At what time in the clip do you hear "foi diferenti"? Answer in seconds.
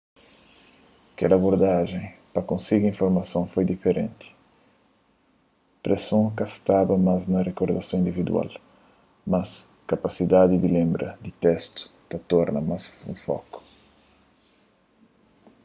3.53-4.27